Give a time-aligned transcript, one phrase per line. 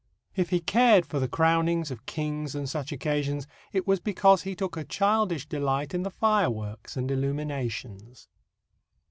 [0.35, 4.55] If he cared for the crownings of kings and such occasions, it was because he
[4.55, 8.27] took a childish delight in the fireworks and illuminations.